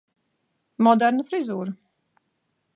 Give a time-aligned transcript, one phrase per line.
[0.87, 1.77] Moderna frizūra